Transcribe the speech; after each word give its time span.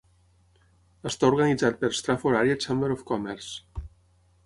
Està 1.09 1.29
organitzat 1.35 1.79
per 1.83 1.91
Strafford 1.99 2.41
Area 2.41 2.59
Chamber 2.67 2.93
of 2.97 3.09
Commerce. 3.15 3.89